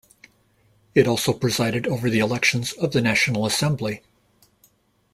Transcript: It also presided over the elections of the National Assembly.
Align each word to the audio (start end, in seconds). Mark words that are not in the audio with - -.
It 0.95 1.05
also 1.07 1.31
presided 1.31 1.85
over 1.85 2.09
the 2.09 2.17
elections 2.17 2.73
of 2.73 2.91
the 2.91 3.01
National 3.03 3.45
Assembly. 3.45 4.01